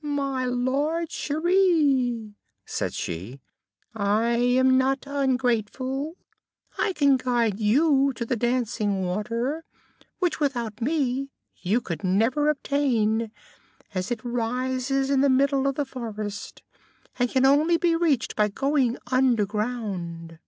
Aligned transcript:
"My 0.00 0.46
Lord 0.46 1.10
Cheri," 1.10 1.52
she 1.52 2.34
said, 2.64 3.40
"I 3.94 4.30
am 4.36 4.78
not 4.78 5.04
ungrateful; 5.06 6.16
I 6.78 6.94
can 6.94 7.18
guide 7.18 7.60
you 7.60 8.14
to 8.14 8.24
the 8.24 8.34
dancing 8.34 9.02
water, 9.02 9.66
which, 10.18 10.40
without 10.40 10.80
me, 10.80 11.28
you 11.58 11.82
could 11.82 12.02
never 12.04 12.48
obtain, 12.48 13.30
as 13.94 14.10
it 14.10 14.24
rises 14.24 15.10
in 15.10 15.20
the 15.20 15.28
middle 15.28 15.66
of 15.66 15.74
the 15.74 15.84
forest, 15.84 16.62
and 17.18 17.28
can 17.28 17.44
only 17.44 17.76
be 17.76 17.94
reached 17.94 18.34
by 18.34 18.48
going 18.48 18.96
underground." 19.08 20.38